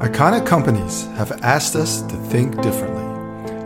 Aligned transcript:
Iconic 0.00 0.46
companies 0.46 1.04
have 1.18 1.30
asked 1.42 1.76
us 1.76 2.00
to 2.00 2.16
think 2.16 2.58
differently, 2.62 3.04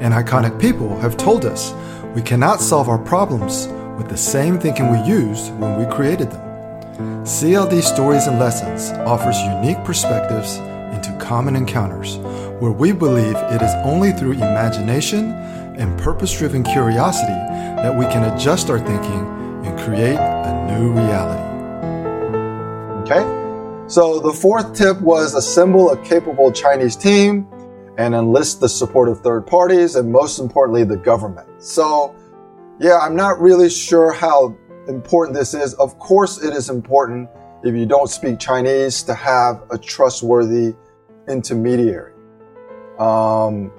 and 0.01 0.13
iconic 0.13 0.61
people 0.61 0.99
have 0.99 1.17
told 1.17 1.45
us 1.45 1.73
we 2.13 2.23
cannot 2.23 2.61
solve 2.61 2.89
our 2.89 2.99
problems 2.99 3.69
with 3.97 4.09
the 4.09 4.17
same 4.17 4.59
thinking 4.59 4.91
we 4.91 4.99
used 5.09 5.55
when 5.61 5.79
we 5.79 5.95
created 5.95 6.33
them. 6.33 7.25
CLD 7.25 7.81
Stories 7.85 8.27
and 8.27 8.41
Lessons 8.41 8.91
offers 9.07 9.39
unique 9.43 9.79
perspectives 9.85 10.57
into 10.93 11.17
common 11.25 11.55
encounters 11.55 12.17
where 12.59 12.73
we 12.73 12.91
believe 12.91 13.37
it 13.37 13.63
is 13.63 13.73
only 13.85 14.11
through 14.11 14.33
imagination 14.33 15.35
and 15.79 15.97
purpose 16.01 16.37
driven 16.37 16.65
curiosity 16.65 17.29
that 17.29 17.97
we 17.97 18.07
can 18.07 18.35
adjust 18.35 18.71
our 18.71 18.81
thinking 18.81 19.65
and 19.65 19.79
create 19.79 20.19
a 20.19 20.67
new 20.67 20.95
reality. 20.95 21.45
Okay? 23.05 23.44
So 23.87 24.19
the 24.19 24.33
fourth 24.33 24.75
tip 24.75 24.99
was 25.03 25.35
assemble 25.35 25.91
a 25.91 26.03
capable 26.03 26.51
Chinese 26.51 26.97
team 26.97 27.47
and 27.99 28.15
enlist 28.15 28.61
the 28.61 28.69
support 28.69 29.11
of 29.11 29.21
third 29.21 29.47
parties 29.47 29.95
and 29.97 30.11
most 30.11 30.39
importantly, 30.39 30.85
the 30.85 30.97
government. 30.97 31.47
So 31.63 32.15
yeah, 32.81 32.99
I'm 32.99 33.15
not 33.15 33.39
really 33.41 33.69
sure 33.69 34.11
how 34.11 34.57
important 34.89 35.37
this 35.37 35.53
is. 35.53 35.75
Of 35.75 35.99
course, 35.99 36.43
it 36.43 36.55
is 36.55 36.71
important 36.71 37.29
if 37.63 37.75
you 37.75 37.85
don't 37.85 38.09
speak 38.09 38.39
Chinese 38.39 39.03
to 39.03 39.15
have 39.15 39.63
a 39.71 39.77
trustworthy 39.77 40.75
intermediary. 41.29 42.15
Um, 42.99 43.71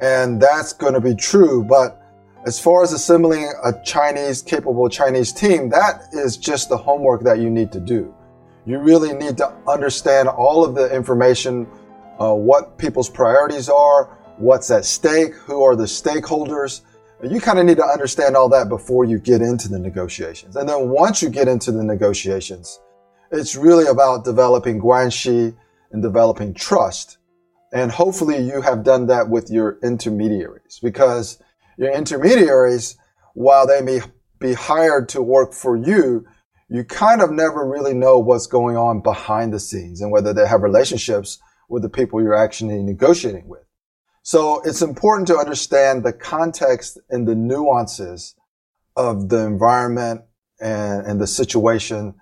and 0.00 0.40
that's 0.40 0.72
going 0.72 0.94
to 0.94 1.00
be 1.00 1.16
true. 1.16 1.64
But 1.64 2.00
as 2.46 2.60
far 2.60 2.84
as 2.84 2.92
assembling 2.92 3.52
a 3.64 3.72
Chinese, 3.84 4.40
capable 4.40 4.88
Chinese 4.88 5.32
team, 5.32 5.68
that 5.70 6.02
is 6.12 6.36
just 6.36 6.68
the 6.68 6.76
homework 6.76 7.24
that 7.24 7.40
you 7.40 7.50
need 7.50 7.72
to 7.72 7.80
do. 7.80 8.14
You 8.68 8.78
really 8.80 9.14
need 9.14 9.38
to 9.38 9.50
understand 9.66 10.28
all 10.28 10.62
of 10.62 10.74
the 10.74 10.94
information, 10.94 11.66
uh, 12.20 12.34
what 12.34 12.76
people's 12.76 13.08
priorities 13.08 13.70
are, 13.70 14.14
what's 14.36 14.70
at 14.70 14.84
stake, 14.84 15.32
who 15.32 15.62
are 15.62 15.74
the 15.74 15.84
stakeholders. 15.84 16.82
You 17.22 17.40
kind 17.40 17.58
of 17.58 17.64
need 17.64 17.78
to 17.78 17.86
understand 17.86 18.36
all 18.36 18.50
that 18.50 18.68
before 18.68 19.06
you 19.06 19.18
get 19.18 19.40
into 19.40 19.70
the 19.70 19.78
negotiations. 19.78 20.54
And 20.56 20.68
then 20.68 20.90
once 20.90 21.22
you 21.22 21.30
get 21.30 21.48
into 21.48 21.72
the 21.72 21.82
negotiations, 21.82 22.78
it's 23.32 23.56
really 23.56 23.86
about 23.86 24.26
developing 24.26 24.78
guanxi 24.78 25.56
and 25.92 26.02
developing 26.02 26.52
trust. 26.52 27.16
And 27.72 27.90
hopefully 27.90 28.36
you 28.36 28.60
have 28.60 28.84
done 28.84 29.06
that 29.06 29.30
with 29.30 29.50
your 29.50 29.78
intermediaries 29.82 30.78
because 30.82 31.38
your 31.78 31.90
intermediaries, 31.94 32.98
while 33.32 33.66
they 33.66 33.80
may 33.80 34.02
be 34.38 34.52
hired 34.52 35.08
to 35.08 35.22
work 35.22 35.54
for 35.54 35.74
you, 35.74 36.26
you 36.68 36.84
kind 36.84 37.22
of 37.22 37.30
never 37.30 37.66
really 37.66 37.94
know 37.94 38.18
what's 38.18 38.46
going 38.46 38.76
on 38.76 39.00
behind 39.00 39.52
the 39.52 39.60
scenes 39.60 40.00
and 40.00 40.10
whether 40.10 40.34
they 40.34 40.46
have 40.46 40.62
relationships 40.62 41.38
with 41.68 41.82
the 41.82 41.88
people 41.88 42.22
you're 42.22 42.34
actually 42.34 42.82
negotiating 42.82 43.48
with. 43.48 43.62
So 44.22 44.60
it's 44.62 44.82
important 44.82 45.26
to 45.28 45.36
understand 45.36 46.04
the 46.04 46.12
context 46.12 46.98
and 47.08 47.26
the 47.26 47.34
nuances 47.34 48.34
of 48.96 49.30
the 49.30 49.46
environment 49.46 50.22
and, 50.60 51.06
and 51.06 51.20
the 51.20 51.26
situation 51.26 52.14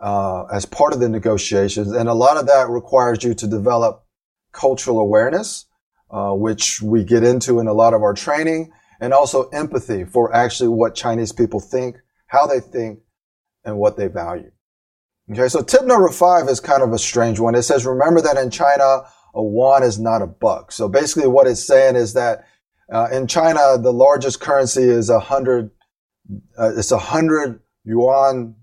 uh, 0.00 0.44
as 0.44 0.64
part 0.64 0.92
of 0.92 1.00
the 1.00 1.08
negotiations. 1.08 1.90
And 1.90 2.08
a 2.08 2.14
lot 2.14 2.36
of 2.36 2.46
that 2.46 2.68
requires 2.68 3.24
you 3.24 3.34
to 3.34 3.46
develop 3.48 4.04
cultural 4.52 5.00
awareness, 5.00 5.66
uh, 6.10 6.32
which 6.32 6.80
we 6.80 7.02
get 7.02 7.24
into 7.24 7.58
in 7.58 7.66
a 7.66 7.72
lot 7.72 7.94
of 7.94 8.02
our 8.02 8.14
training, 8.14 8.72
and 9.00 9.12
also 9.12 9.48
empathy 9.48 10.04
for 10.04 10.32
actually 10.32 10.68
what 10.68 10.94
Chinese 10.94 11.32
people 11.32 11.58
think, 11.58 11.96
how 12.28 12.46
they 12.46 12.60
think, 12.60 13.00
and 13.68 13.78
what 13.78 13.96
they 13.96 14.08
value. 14.08 14.50
Okay, 15.30 15.48
so 15.48 15.60
tip 15.62 15.84
number 15.84 16.08
five 16.08 16.48
is 16.48 16.58
kind 16.58 16.82
of 16.82 16.92
a 16.92 16.98
strange 16.98 17.38
one. 17.38 17.54
It 17.54 17.62
says, 17.62 17.84
remember 17.84 18.22
that 18.22 18.38
in 18.38 18.50
China, 18.50 19.02
a 19.34 19.42
yuan 19.42 19.82
is 19.82 19.98
not 19.98 20.22
a 20.22 20.26
buck. 20.26 20.72
So 20.72 20.88
basically 20.88 21.28
what 21.28 21.46
it's 21.46 21.62
saying 21.62 21.96
is 21.96 22.14
that 22.14 22.46
uh, 22.90 23.08
in 23.12 23.26
China, 23.26 23.76
the 23.78 23.92
largest 23.92 24.40
currency 24.40 24.82
is 24.82 25.10
a 25.10 25.20
hundred, 25.20 25.70
uh, 26.58 26.72
it's 26.74 26.92
a 26.92 26.98
hundred 26.98 27.60
yuan 27.84 28.56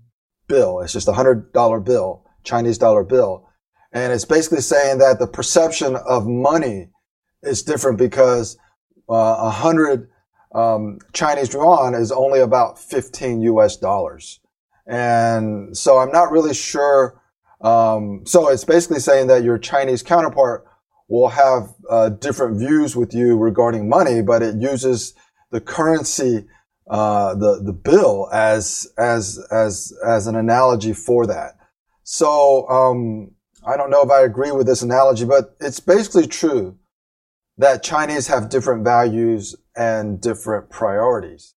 bill. 0.48 0.80
It's 0.80 0.92
just 0.92 1.06
a 1.06 1.12
hundred 1.12 1.52
dollar 1.52 1.78
bill, 1.78 2.24
Chinese 2.42 2.78
dollar 2.78 3.04
bill. 3.04 3.48
And 3.92 4.12
it's 4.12 4.24
basically 4.24 4.60
saying 4.60 4.98
that 4.98 5.20
the 5.20 5.28
perception 5.28 5.94
of 5.94 6.26
money 6.26 6.88
is 7.44 7.62
different 7.62 7.96
because 7.96 8.58
uh, 9.08 9.14
a 9.14 9.44
uh, 9.44 9.50
hundred 9.50 10.10
um, 10.52 10.98
Chinese 11.12 11.54
yuan 11.54 11.94
is 11.94 12.10
only 12.10 12.40
about 12.40 12.76
15 12.80 13.42
US 13.42 13.76
dollars. 13.76 14.40
And 14.86 15.76
so 15.76 15.98
I'm 15.98 16.12
not 16.12 16.30
really 16.30 16.54
sure. 16.54 17.20
Um, 17.60 18.22
so 18.26 18.48
it's 18.48 18.64
basically 18.64 19.00
saying 19.00 19.26
that 19.28 19.42
your 19.42 19.58
Chinese 19.58 20.02
counterpart 20.02 20.64
will 21.08 21.28
have 21.28 21.74
uh, 21.90 22.08
different 22.10 22.58
views 22.58 22.96
with 22.96 23.14
you 23.14 23.36
regarding 23.36 23.88
money, 23.88 24.22
but 24.22 24.42
it 24.42 24.56
uses 24.56 25.14
the 25.50 25.60
currency, 25.60 26.46
uh, 26.88 27.34
the 27.34 27.62
the 27.62 27.72
bill 27.72 28.28
as 28.32 28.86
as 28.98 29.38
as 29.50 29.92
as 30.04 30.26
an 30.26 30.36
analogy 30.36 30.92
for 30.92 31.26
that. 31.26 31.56
So 32.02 32.68
um, 32.68 33.32
I 33.66 33.76
don't 33.76 33.90
know 33.90 34.02
if 34.02 34.10
I 34.10 34.22
agree 34.22 34.52
with 34.52 34.66
this 34.66 34.82
analogy, 34.82 35.24
but 35.24 35.56
it's 35.60 35.80
basically 35.80 36.26
true 36.26 36.78
that 37.58 37.82
Chinese 37.82 38.28
have 38.28 38.48
different 38.48 38.84
values 38.84 39.56
and 39.76 40.20
different 40.20 40.70
priorities. 40.70 41.55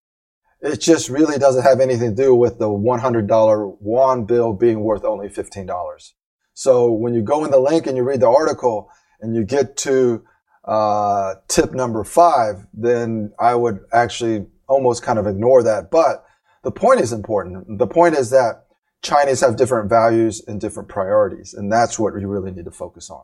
It 0.62 0.82
just 0.82 1.10
really 1.10 1.38
doesn't 1.38 1.64
have 1.64 1.80
anything 1.80 2.16
to 2.16 2.24
do 2.24 2.36
with 2.36 2.60
the 2.60 2.68
$100 2.68 3.78
yuan 3.82 4.26
bill 4.26 4.54
being 4.54 4.82
worth 4.82 5.06
only 5.06 5.30
$15. 5.30 6.12
So 6.54 6.92
when 6.92 7.14
you 7.14 7.22
go 7.22 7.46
in 7.46 7.52
the 7.52 7.60
link 7.60 7.88
and 7.88 7.96
you 7.96 8.04
read 8.04 8.20
the 8.20 8.30
article 8.30 8.90
and 9.22 9.36
you 9.36 9.46
get 9.46 9.78
to 9.78 10.24
uh, 10.66 11.36
tip 11.48 11.74
number 11.74 12.04
five, 12.04 12.68
then 12.74 13.32
I 13.40 13.56
would 13.56 13.80
actually 13.94 14.48
almost 14.68 15.02
kind 15.02 15.18
of 15.18 15.28
ignore 15.28 15.64
that. 15.64 15.90
But 15.90 16.26
the 16.64 16.72
point 16.72 17.00
is 17.00 17.14
important. 17.14 17.78
The 17.78 17.88
point 17.88 18.16
is 18.16 18.30
that 18.32 18.66
Chinese 19.02 19.40
have 19.40 19.56
different 19.56 19.90
values 19.90 20.44
and 20.46 20.60
different 20.60 20.90
priorities, 20.90 21.54
and 21.54 21.72
that's 21.72 21.98
what 21.98 22.20
you 22.20 22.28
really 22.28 22.52
need 22.52 22.66
to 22.66 22.72
focus 22.72 23.10
on. 23.10 23.24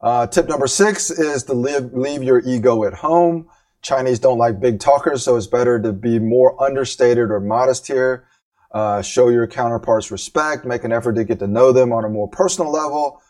Uh, 0.00 0.26
tip 0.26 0.48
number 0.48 0.66
six 0.66 1.10
is 1.10 1.44
to 1.44 1.54
leave, 1.54 1.92
leave 1.92 2.22
your 2.22 2.40
ego 2.44 2.84
at 2.84 2.94
home. 2.94 3.48
Chinese 3.82 4.20
don't 4.20 4.38
like 4.38 4.60
big 4.60 4.78
talkers, 4.78 5.24
so 5.24 5.36
it's 5.36 5.46
better 5.46 5.80
to 5.80 5.92
be 5.92 6.18
more 6.18 6.60
understated 6.62 7.30
or 7.30 7.40
modest 7.40 7.86
here. 7.86 8.26
Uh, 8.72 9.02
show 9.02 9.28
your 9.28 9.46
counterparts 9.46 10.10
respect, 10.10 10.64
make 10.64 10.84
an 10.84 10.92
effort 10.92 11.14
to 11.14 11.24
get 11.24 11.38
to 11.40 11.46
know 11.46 11.72
them 11.72 11.92
on 11.92 12.04
a 12.04 12.08
more 12.08 12.28
personal 12.28 12.72
level. 12.72 13.20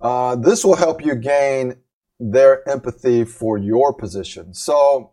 Uh, 0.00 0.36
this 0.36 0.64
will 0.64 0.76
help 0.76 1.04
you 1.04 1.14
gain 1.14 1.76
their 2.20 2.66
empathy 2.68 3.24
for 3.24 3.58
your 3.58 3.92
position. 3.92 4.54
So, 4.54 5.12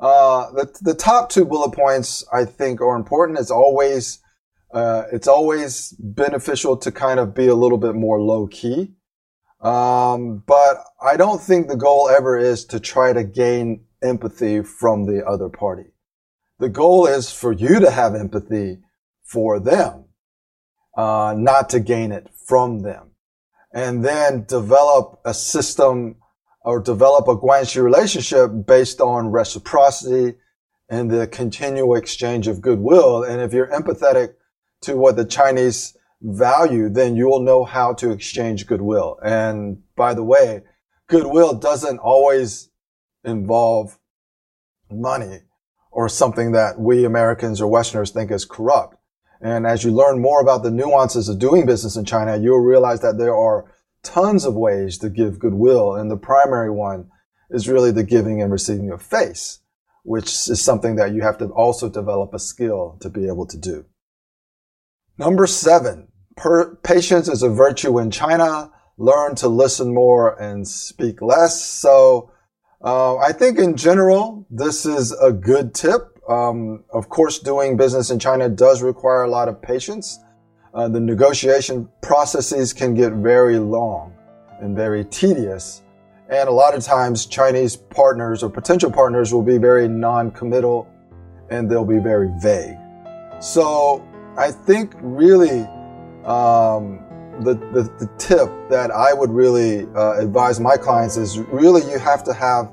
uh, 0.00 0.50
the, 0.52 0.78
the 0.82 0.94
top 0.94 1.30
two 1.30 1.44
bullet 1.44 1.70
points 1.70 2.24
I 2.32 2.44
think 2.44 2.80
are 2.80 2.96
important. 2.96 3.38
It's 3.38 3.52
always, 3.52 4.18
uh, 4.74 5.04
it's 5.12 5.28
always 5.28 5.94
beneficial 5.98 6.76
to 6.78 6.90
kind 6.90 7.20
of 7.20 7.34
be 7.34 7.46
a 7.46 7.54
little 7.54 7.78
bit 7.78 7.94
more 7.94 8.20
low 8.20 8.48
key. 8.48 8.94
Um, 9.60 10.42
but 10.44 10.84
I 11.00 11.16
don't 11.16 11.40
think 11.40 11.68
the 11.68 11.76
goal 11.76 12.08
ever 12.08 12.36
is 12.36 12.64
to 12.66 12.80
try 12.80 13.12
to 13.12 13.22
gain 13.22 13.84
empathy 14.02 14.62
from 14.62 15.06
the 15.06 15.24
other 15.26 15.48
party. 15.48 15.92
The 16.58 16.68
goal 16.68 17.06
is 17.06 17.32
for 17.32 17.52
you 17.52 17.80
to 17.80 17.90
have 17.90 18.14
empathy 18.14 18.78
for 19.24 19.58
them, 19.58 20.04
uh, 20.96 21.34
not 21.36 21.70
to 21.70 21.80
gain 21.80 22.12
it 22.12 22.28
from 22.46 22.82
them. 22.82 23.10
And 23.72 24.04
then 24.04 24.44
develop 24.44 25.20
a 25.24 25.32
system 25.32 26.16
or 26.64 26.80
develop 26.80 27.26
a 27.26 27.36
Guanxi 27.36 27.82
relationship 27.82 28.50
based 28.66 29.00
on 29.00 29.32
reciprocity 29.32 30.36
and 30.88 31.10
the 31.10 31.26
continual 31.26 31.96
exchange 31.96 32.46
of 32.48 32.60
goodwill. 32.60 33.22
And 33.22 33.40
if 33.40 33.52
you're 33.52 33.68
empathetic 33.68 34.34
to 34.82 34.96
what 34.96 35.16
the 35.16 35.24
Chinese 35.24 35.96
value, 36.20 36.88
then 36.88 37.16
you 37.16 37.26
will 37.26 37.40
know 37.40 37.64
how 37.64 37.94
to 37.94 38.10
exchange 38.10 38.66
goodwill. 38.66 39.18
And 39.24 39.82
by 39.96 40.14
the 40.14 40.22
way, 40.22 40.62
goodwill 41.08 41.54
doesn't 41.54 41.98
always 41.98 42.68
involve 43.24 43.98
money 44.90 45.40
or 45.90 46.08
something 46.08 46.52
that 46.52 46.80
we 46.80 47.04
Americans 47.04 47.60
or 47.60 47.68
Westerners 47.68 48.10
think 48.10 48.30
is 48.30 48.44
corrupt. 48.44 48.96
And 49.40 49.66
as 49.66 49.84
you 49.84 49.90
learn 49.90 50.22
more 50.22 50.40
about 50.40 50.62
the 50.62 50.70
nuances 50.70 51.28
of 51.28 51.38
doing 51.38 51.66
business 51.66 51.96
in 51.96 52.04
China, 52.04 52.36
you'll 52.36 52.60
realize 52.60 53.00
that 53.00 53.18
there 53.18 53.36
are 53.36 53.72
tons 54.02 54.44
of 54.44 54.54
ways 54.54 54.98
to 54.98 55.10
give 55.10 55.38
goodwill. 55.38 55.94
And 55.94 56.10
the 56.10 56.16
primary 56.16 56.70
one 56.70 57.10
is 57.50 57.68
really 57.68 57.90
the 57.90 58.04
giving 58.04 58.40
and 58.40 58.52
receiving 58.52 58.90
of 58.90 59.02
face, 59.02 59.60
which 60.04 60.28
is 60.28 60.62
something 60.64 60.96
that 60.96 61.12
you 61.12 61.22
have 61.22 61.38
to 61.38 61.46
also 61.46 61.88
develop 61.88 62.32
a 62.32 62.38
skill 62.38 62.96
to 63.00 63.10
be 63.10 63.26
able 63.26 63.46
to 63.46 63.58
do. 63.58 63.84
Number 65.18 65.46
seven, 65.46 66.08
per- 66.36 66.76
patience 66.76 67.28
is 67.28 67.42
a 67.42 67.50
virtue 67.50 67.98
in 67.98 68.10
China. 68.10 68.70
Learn 68.96 69.34
to 69.36 69.48
listen 69.48 69.92
more 69.92 70.40
and 70.40 70.66
speak 70.66 71.20
less. 71.20 71.62
So 71.62 72.31
uh, 72.84 73.16
I 73.18 73.32
think 73.32 73.58
in 73.58 73.76
general, 73.76 74.44
this 74.50 74.86
is 74.86 75.12
a 75.12 75.32
good 75.32 75.74
tip. 75.74 76.18
Um, 76.28 76.84
of 76.92 77.08
course, 77.08 77.38
doing 77.38 77.76
business 77.76 78.10
in 78.10 78.18
China 78.18 78.48
does 78.48 78.82
require 78.82 79.22
a 79.22 79.30
lot 79.30 79.48
of 79.48 79.60
patience. 79.60 80.18
Uh, 80.74 80.88
the 80.88 81.00
negotiation 81.00 81.88
processes 82.00 82.72
can 82.72 82.94
get 82.94 83.12
very 83.12 83.58
long. 83.58 84.12
and 84.60 84.76
very 84.76 85.04
tedious. 85.04 85.82
And 86.30 86.48
a 86.48 86.52
lot 86.52 86.74
of 86.74 86.82
times, 86.84 87.26
Chinese 87.26 87.76
partners 87.76 88.42
or 88.42 88.48
potential 88.48 88.90
partners 88.90 89.34
will 89.34 89.42
be 89.42 89.58
very 89.58 89.88
non 89.88 90.30
committal 90.30 90.88
and 91.50 91.70
they'll 91.70 91.84
be 91.84 91.98
very 91.98 92.30
vague. 92.40 92.78
So 93.40 94.06
I 94.38 94.50
think 94.50 94.94
really 95.02 95.66
um, 96.24 97.04
the, 97.40 97.54
the, 97.54 97.82
the, 97.98 98.10
tip 98.18 98.48
that 98.68 98.90
I 98.90 99.12
would 99.12 99.30
really 99.30 99.86
uh, 99.94 100.18
advise 100.18 100.60
my 100.60 100.76
clients 100.76 101.16
is 101.16 101.38
really 101.38 101.82
you 101.90 101.98
have 101.98 102.22
to 102.24 102.32
have 102.32 102.70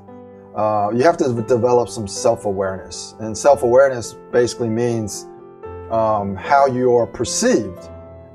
uh, 0.54 0.90
you 0.94 1.02
have 1.02 1.16
to 1.16 1.44
develop 1.48 1.88
some 1.88 2.06
self-awareness. 2.06 3.14
And 3.20 3.36
self-awareness 3.36 4.16
basically 4.32 4.68
means 4.68 5.26
um, 5.90 6.36
how 6.36 6.66
you 6.66 6.94
are 6.96 7.06
perceived 7.06 7.88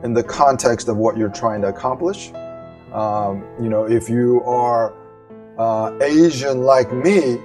in 0.04 0.14
the 0.14 0.24
context 0.24 0.88
of 0.88 0.98
what 0.98 1.18
you're 1.18 1.30
trying 1.30 1.62
to 1.62 1.68
accomplish. 1.68 2.32
Um, 2.96 3.44
you 3.62 3.68
know 3.68 3.84
if 3.84 4.10
you 4.10 4.42
are 4.46 4.94
uh, 5.58 5.98
asian 6.02 6.62
like 6.62 6.94
me 6.94 7.38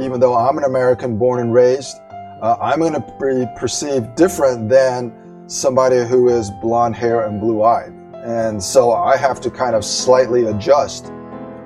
even 0.00 0.18
though 0.18 0.34
i'm 0.34 0.58
an 0.58 0.64
american 0.64 1.16
born 1.18 1.40
and 1.40 1.54
raised 1.54 1.96
uh, 2.42 2.56
i'm 2.60 2.80
going 2.80 2.92
to 2.92 3.00
be 3.20 3.46
perceived 3.56 4.14
different 4.16 4.68
than 4.68 5.12
somebody 5.48 6.04
who 6.04 6.28
is 6.28 6.50
blonde 6.60 6.96
hair 6.96 7.26
and 7.26 7.40
blue 7.40 7.62
eyed 7.62 7.92
and 8.28 8.62
so 8.62 8.92
I 8.92 9.16
have 9.16 9.40
to 9.40 9.50
kind 9.50 9.74
of 9.74 9.82
slightly 9.82 10.44
adjust 10.44 11.10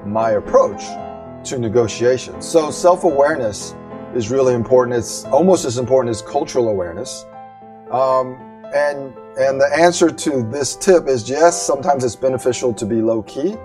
my 0.07 0.33
approach 0.33 0.85
to 1.49 1.59
negotiation. 1.59 2.41
So 2.41 2.71
self 2.71 3.03
awareness 3.03 3.75
is 4.15 4.31
really 4.31 4.55
important. 4.55 4.97
It's 4.97 5.25
almost 5.25 5.65
as 5.65 5.79
important 5.79 6.11
as 6.11 6.23
cultural 6.23 6.69
awareness. 6.69 7.27
Um, 7.91 8.35
and 8.73 9.13
and 9.39 9.61
the 9.61 9.69
answer 9.77 10.09
to 10.09 10.43
this 10.51 10.77
tip 10.77 11.09
is 11.09 11.29
yes, 11.29 11.61
sometimes 11.61 12.05
it's 12.05 12.15
beneficial 12.15 12.73
to 12.75 12.87
be 12.87 13.03
low 13.03 13.23
key, 13.25 13.57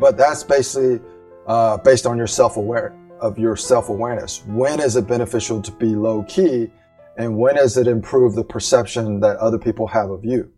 but 0.00 0.16
that's 0.16 0.42
basically 0.42 1.00
uh, 1.46 1.76
based 1.76 2.06
on 2.06 2.16
your 2.16 2.26
self 2.26 2.56
aware 2.56 2.96
of 3.20 3.38
your 3.38 3.56
self 3.56 3.90
awareness. 3.90 4.46
When 4.46 4.80
is 4.80 4.96
it 4.96 5.06
beneficial 5.06 5.60
to 5.60 5.72
be 5.72 5.94
low 5.94 6.22
key, 6.22 6.70
and 7.18 7.36
when 7.36 7.56
does 7.56 7.76
it 7.76 7.86
improve 7.86 8.34
the 8.34 8.44
perception 8.44 9.20
that 9.20 9.36
other 9.36 9.58
people 9.58 9.86
have 9.88 10.10
of 10.10 10.24
you? 10.24 10.50